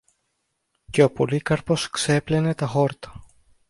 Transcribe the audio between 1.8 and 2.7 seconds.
ξέπλενε τα